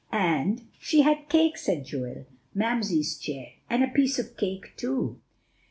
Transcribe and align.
"And 0.11 0.63
she 0.79 1.03
had 1.03 1.29
cake," 1.29 1.59
said 1.59 1.85
Joel; 1.85 2.25
"Mamsie's 2.55 3.19
chair, 3.19 3.49
and 3.69 3.83
a 3.83 3.87
piece 3.87 4.17
of 4.17 4.35
cake 4.35 4.73
too." 4.75 5.19